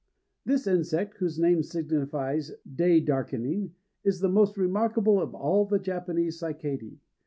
THIS 0.47 0.65
insect, 0.65 1.17
whose 1.17 1.37
name 1.37 1.61
signifies 1.61 2.51
"day 2.65 2.99
darkening," 3.01 3.75
is 4.03 4.19
the 4.19 4.29
most 4.29 4.57
remarkable 4.57 5.21
of 5.21 5.35
all 5.35 5.63
the 5.65 5.77
Japanese 5.77 6.39
cicadæ. 6.41 6.97